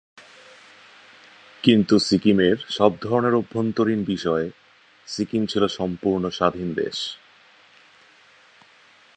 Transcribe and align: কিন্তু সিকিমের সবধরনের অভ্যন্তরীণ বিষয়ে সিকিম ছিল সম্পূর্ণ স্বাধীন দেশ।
কিন্তু 1.63 1.95
সিকিমের 1.99 2.57
সবধরনের 2.69 3.33
অভ্যন্তরীণ 3.33 4.01
বিষয়ে 4.03 4.47
সিকিম 5.07 5.43
ছিল 5.45 5.63
সম্পূর্ণ 5.67 6.23
স্বাধীন 6.29 6.69
দেশ। 6.73 6.97